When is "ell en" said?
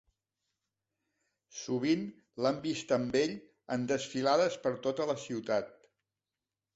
3.19-3.83